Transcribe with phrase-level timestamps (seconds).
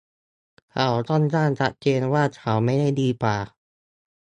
[0.71, 3.37] เขาค่อนข้างชัดเจนว่าเขาไม่ได้ดีกว่า